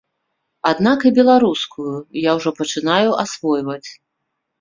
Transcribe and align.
Аднак 0.69 0.99
і 1.09 1.09
беларускую 1.17 1.93
я 2.21 2.31
ўжо 2.39 2.49
пачынаю 2.61 3.09
асвойваць. 3.25 3.89